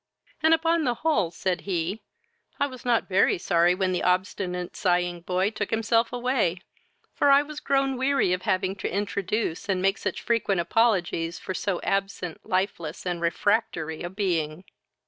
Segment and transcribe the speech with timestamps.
[0.41, 2.01] "And upon the whole, (said he,)
[2.59, 6.63] I was not very sorry when the obstinate sighing boy took himself away;
[7.13, 11.53] for I was grown weary of having to introduce, and make such frequent apologies for
[11.53, 14.63] so absent, lifeless, and refractory a being."